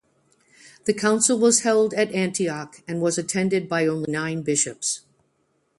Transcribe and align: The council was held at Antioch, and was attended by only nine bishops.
The 0.85 0.95
council 0.95 1.37
was 1.37 1.59
held 1.59 1.93
at 1.93 2.11
Antioch, 2.11 2.81
and 2.87 3.03
was 3.03 3.19
attended 3.19 3.69
by 3.69 3.85
only 3.85 4.11
nine 4.11 4.41
bishops. 4.41 5.01